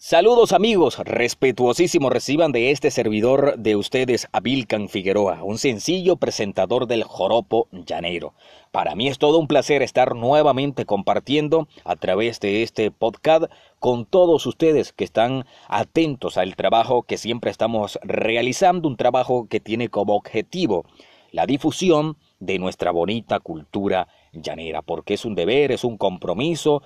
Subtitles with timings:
[0.00, 7.02] Saludos amigos, respetuosísimos reciban de este servidor de ustedes Abilcan Figueroa, un sencillo presentador del
[7.02, 8.32] joropo llanero.
[8.70, 13.46] Para mí es todo un placer estar nuevamente compartiendo a través de este podcast
[13.80, 19.58] con todos ustedes que están atentos al trabajo que siempre estamos realizando, un trabajo que
[19.58, 20.84] tiene como objetivo
[21.32, 26.84] la difusión de nuestra bonita cultura llanera, porque es un deber, es un compromiso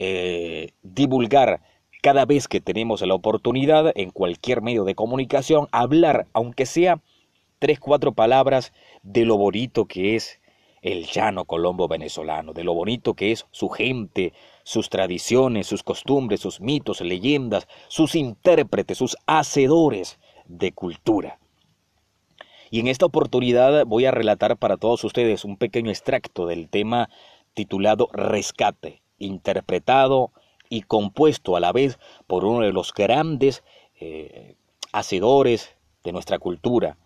[0.00, 1.60] eh, divulgar
[2.02, 7.00] cada vez que tenemos la oportunidad en cualquier medio de comunicación, hablar, aunque sea
[7.58, 8.72] tres, cuatro palabras,
[9.02, 10.40] de lo bonito que es
[10.80, 14.32] el llano colombo venezolano, de lo bonito que es su gente,
[14.62, 21.38] sus tradiciones, sus costumbres, sus mitos, leyendas, sus intérpretes, sus hacedores de cultura.
[22.70, 27.08] Y en esta oportunidad voy a relatar para todos ustedes un pequeño extracto del tema
[27.54, 30.32] titulado Rescate, interpretado
[30.68, 33.62] y compuesto a la vez por uno de los grandes
[34.00, 34.56] eh,
[34.92, 36.96] hacedores de nuestra cultura,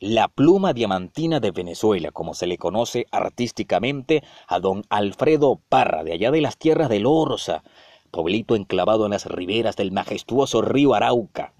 [0.00, 6.12] la pluma diamantina de Venezuela, como se le conoce artísticamente a don Alfredo Parra, de
[6.12, 7.62] allá de las tierras del Orza,
[8.10, 11.52] pueblito enclavado en las riberas del majestuoso río Arauca,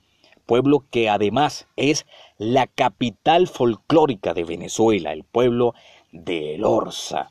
[0.47, 2.07] pueblo que además es
[2.39, 5.75] la capital folclórica de Venezuela, el pueblo
[6.11, 7.31] de El Orza.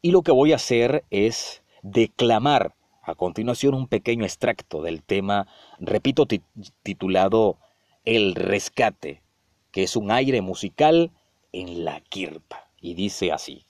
[0.00, 5.46] Y lo que voy a hacer es declamar a continuación un pequeño extracto del tema,
[5.78, 6.26] repito,
[6.82, 7.56] titulado
[8.04, 9.22] El rescate,
[9.70, 11.10] que es un aire musical
[11.52, 12.68] en la quirpa.
[12.80, 13.64] Y dice así.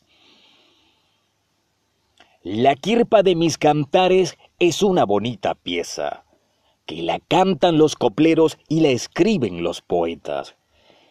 [2.42, 6.24] La quirpa de mis cantares es una bonita pieza,
[6.84, 10.56] que la cantan los copleros y la escriben los poetas.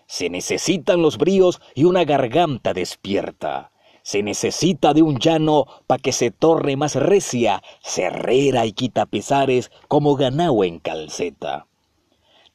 [0.05, 3.71] Se necesitan los bríos y una garganta despierta
[4.07, 9.69] se necesita de un llano pa' que se torre más recia, cerrera y quita pesares
[9.89, 11.67] como ganao en calceta.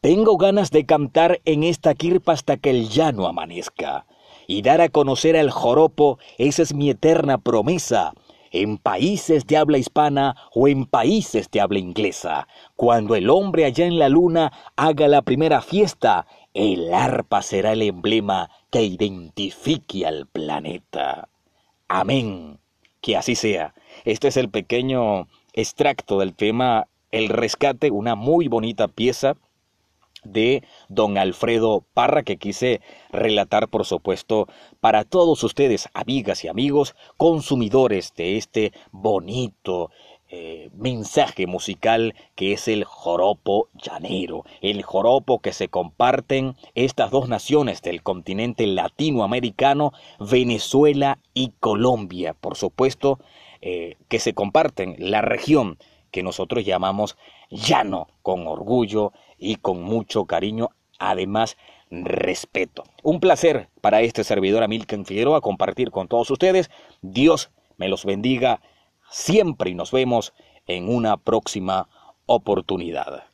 [0.01, 4.07] Tengo ganas de cantar en esta quirpa hasta que el llano amanezca,
[4.47, 8.15] y dar a conocer al joropo, esa es mi eterna promesa,
[8.51, 12.49] en países de habla hispana o en países de habla inglesa.
[12.77, 17.83] Cuando el hombre allá en la luna haga la primera fiesta, el arpa será el
[17.83, 21.29] emblema que identifique al planeta.
[21.95, 22.59] Amén.
[23.03, 23.75] Que así sea.
[24.07, 29.37] Este es el pequeño extracto del tema El Rescate, una muy bonita pieza
[30.25, 34.49] de don Alfredo Parra que quise relatar, por supuesto,
[34.81, 39.91] para todos ustedes, amigas y amigos, consumidores de este bonito
[40.35, 47.29] eh, mensaje musical que es el joropo llanero, el joropo que se comparten estas dos
[47.29, 53.19] naciones del continente latinoamericano, Venezuela y Colombia, por supuesto,
[53.61, 55.77] eh, que se comparten la región
[56.11, 57.19] que nosotros llamamos
[57.51, 61.59] llano, con orgullo y con mucho cariño, además
[61.91, 62.85] respeto.
[63.03, 66.71] Un placer para este servidor Amilcan Figueroa compartir con todos ustedes.
[67.03, 68.63] Dios me los bendiga
[69.13, 70.33] siempre y nos vemos
[70.67, 71.89] en una próxima
[72.27, 73.25] oportunidad.